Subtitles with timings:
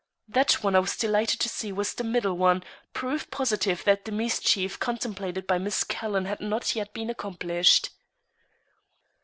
[0.27, 4.11] That one I was delighted to see was the middle one, proof positive that the
[4.11, 7.91] mischief contemplated by Miss Calhoun had not yet been accomplished.